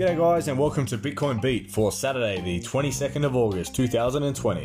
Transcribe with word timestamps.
G'day, 0.00 0.16
guys, 0.16 0.48
and 0.48 0.58
welcome 0.58 0.86
to 0.86 0.96
Bitcoin 0.96 1.42
Beat 1.42 1.70
for 1.70 1.92
Saturday, 1.92 2.40
the 2.40 2.58
22nd 2.60 3.22
of 3.22 3.36
August 3.36 3.74
2020. 3.74 4.64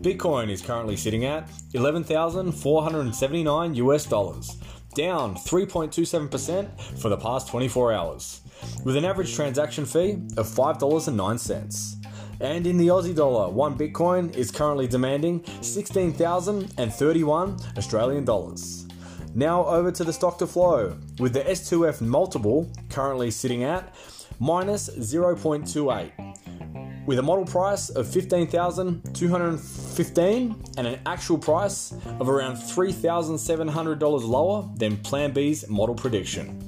Bitcoin 0.00 0.50
is 0.50 0.60
currently 0.60 0.96
sitting 0.96 1.24
at 1.24 1.48
11,479 1.74 3.74
US 3.76 4.06
dollars, 4.06 4.56
down 4.96 5.36
3.27% 5.36 6.98
for 6.98 7.10
the 7.10 7.16
past 7.16 7.46
24 7.46 7.92
hours, 7.92 8.40
with 8.84 8.96
an 8.96 9.04
average 9.04 9.36
transaction 9.36 9.86
fee 9.86 10.14
of 10.36 10.48
$5.09. 10.48 12.06
And 12.40 12.66
in 12.66 12.76
the 12.76 12.88
Aussie 12.88 13.14
dollar, 13.14 13.50
one 13.50 13.78
Bitcoin 13.78 14.34
is 14.34 14.50
currently 14.50 14.88
demanding 14.88 15.44
16,031 15.60 17.56
Australian 17.78 18.24
dollars. 18.24 18.88
Now 19.36 19.64
over 19.64 19.92
to 19.92 20.02
the 20.02 20.12
stock 20.12 20.38
to 20.38 20.46
flow, 20.48 20.98
with 21.20 21.34
the 21.34 21.42
S2F 21.42 22.00
multiple 22.00 22.68
currently 22.90 23.30
sitting 23.30 23.62
at 23.62 23.94
minus 24.38 24.88
0.28, 24.90 27.06
with 27.06 27.18
a 27.18 27.22
model 27.22 27.44
price 27.44 27.88
of 27.90 28.08
15,215 28.08 30.64
and 30.78 30.86
an 30.86 31.00
actual 31.06 31.38
price 31.38 31.92
of 32.20 32.28
around 32.28 32.56
$3,700 32.56 34.28
lower 34.28 34.68
than 34.76 34.96
Plan 34.98 35.32
B's 35.32 35.68
model 35.68 35.94
prediction. 35.94 36.58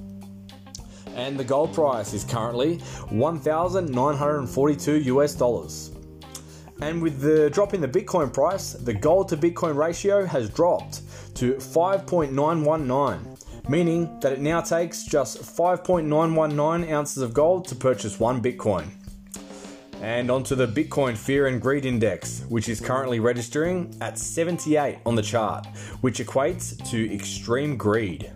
And 1.15 1.39
the 1.39 1.45
gold 1.45 1.73
price 1.73 2.13
is 2.13 2.25
currently 2.25 2.79
1,942 3.11 4.99
US 4.99 5.35
dollars. 5.35 5.93
And 6.83 7.01
with 7.01 7.21
the 7.21 7.49
drop 7.51 7.73
in 7.73 7.81
the 7.81 7.89
Bitcoin 7.89 8.35
price, 8.35 8.73
the 8.73 8.93
gold 8.93 9.29
to 9.29 9.37
Bitcoin 9.37 9.77
ratio 9.77 10.27
has 10.27 10.51
dropped 10.51 11.03
to 11.37 11.55
5.919, 11.55 13.44
meaning 13.69 14.19
that 14.21 14.33
it 14.33 14.41
now 14.41 14.61
takes 14.61 15.05
just 15.05 15.39
5.919 15.39 16.91
ounces 16.91 17.23
of 17.23 17.33
gold 17.33 17.67
to 17.69 17.75
purchase 17.75 18.21
one 18.21 18.43
Bitcoin. 18.43 18.89
And 20.03 20.31
onto 20.31 20.55
the 20.55 20.67
Bitcoin 20.67 21.17
Fear 21.17 21.47
and 21.47 21.63
Greed 21.63 21.87
Index, 21.87 22.45
which 22.49 22.69
is 22.69 22.81
currently 22.81 23.21
registering 23.21 23.97
at 24.01 24.19
78 24.19 24.99
on 25.07 25.15
the 25.15 25.23
chart, 25.23 25.67
which 26.03 26.19
equates 26.19 26.77
to 26.91 27.15
extreme 27.15 27.77
greed. 27.77 28.31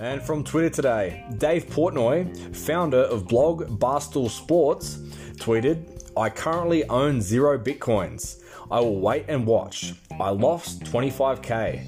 And 0.00 0.22
from 0.22 0.42
Twitter 0.42 0.70
today, 0.70 1.24
Dave 1.38 1.66
Portnoy, 1.66 2.56
founder 2.56 3.02
of 3.02 3.28
blog 3.28 3.78
Barstool 3.78 4.30
Sports, 4.30 4.96
tweeted, 5.36 5.90
I 6.16 6.30
currently 6.30 6.84
own 6.88 7.20
zero 7.20 7.58
bitcoins. 7.58 8.40
I 8.70 8.80
will 8.80 9.00
wait 9.00 9.26
and 9.28 9.46
watch. 9.46 9.92
I 10.18 10.30
lost 10.30 10.84
25k. 10.84 11.84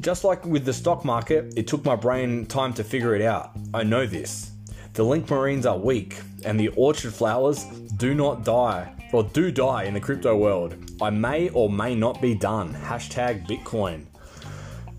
Just 0.00 0.24
like 0.24 0.44
with 0.44 0.64
the 0.64 0.72
stock 0.72 1.04
market, 1.04 1.54
it 1.56 1.66
took 1.66 1.84
my 1.84 1.96
brain 1.96 2.46
time 2.46 2.72
to 2.74 2.84
figure 2.84 3.14
it 3.14 3.22
out. 3.22 3.50
I 3.74 3.82
know 3.82 4.06
this. 4.06 4.52
The 4.92 5.02
link 5.02 5.28
marines 5.30 5.66
are 5.66 5.78
weak, 5.78 6.20
and 6.44 6.58
the 6.58 6.68
orchard 6.68 7.12
flowers 7.12 7.64
do 7.96 8.14
not 8.14 8.44
die, 8.44 8.94
or 9.12 9.24
do 9.24 9.50
die 9.50 9.84
in 9.84 9.94
the 9.94 10.00
crypto 10.00 10.36
world. 10.36 10.76
I 11.00 11.10
may 11.10 11.48
or 11.50 11.68
may 11.68 11.94
not 11.94 12.20
be 12.20 12.34
done. 12.34 12.72
Hashtag 12.74 13.46
Bitcoin. 13.46 14.06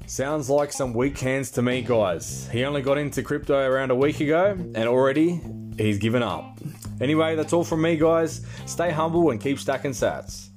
Sounds 0.08 0.50
like 0.50 0.72
some 0.72 0.94
weak 0.94 1.18
hands 1.18 1.52
to 1.52 1.62
me, 1.62 1.82
guys. 1.82 2.48
He 2.52 2.64
only 2.64 2.82
got 2.82 2.98
into 2.98 3.24
crypto 3.24 3.60
around 3.60 3.92
a 3.92 3.96
week 3.96 4.20
ago, 4.20 4.56
and 4.58 4.78
already 4.88 5.42
he's 5.78 5.98
given 5.98 6.24
up. 6.24 6.60
Anyway, 7.02 7.36
that's 7.36 7.54
all 7.54 7.64
from 7.64 7.82
me, 7.82 7.98
guys. 7.98 8.46
Stay 8.66 8.92
humble 8.92 9.32
and 9.32 9.40
keep 9.40 9.60
stacking 9.60 9.92
sats. 9.92 10.50